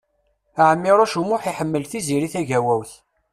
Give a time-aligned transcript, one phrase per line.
[0.71, 2.91] Ɛmiṛuc U Muḥ iḥemmel Tiziri Tagawawt.